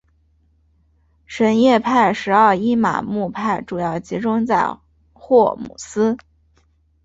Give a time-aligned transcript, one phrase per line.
[1.27, 4.79] 什叶派十二伊玛目派主要集中在
[5.13, 6.17] 霍姆斯。